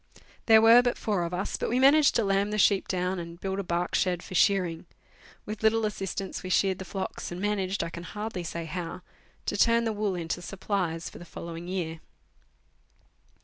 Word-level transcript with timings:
There 0.47 0.63
were 0.63 0.81
but 0.81 0.97
four 0.97 1.23
of 1.25 1.31
us, 1.31 1.57
but 1.57 1.69
we 1.69 1.77
managed 1.77 2.15
to 2.15 2.23
lamb 2.23 2.49
the 2.49 2.57
sheep 2.57 2.87
down 2.87 3.19
and 3.19 3.37
to 3.37 3.39
build 3.39 3.59
a 3.59 3.63
bark 3.63 3.93
shed 3.93 4.23
for 4.23 4.33
shearing. 4.33 4.87
With 5.45 5.61
little 5.61 5.85
assistance, 5.85 6.41
we 6.41 6.49
sheared 6.49 6.79
the 6.79 6.85
flocks, 6.85 7.31
and 7.31 7.39
managed, 7.39 7.83
I 7.83 7.91
can 7.91 8.01
hardly 8.01 8.43
say 8.43 8.65
how, 8.65 9.01
to 9.45 9.55
turn 9.55 9.83
the 9.83 9.93
wool 9.93 10.15
into 10.15 10.41
supplies 10.41 11.07
for 11.07 11.19
the 11.19 11.23
following 11.23 11.67
year. 11.67 11.99